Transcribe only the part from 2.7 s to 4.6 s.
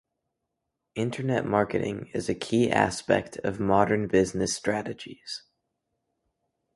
aspect of modern business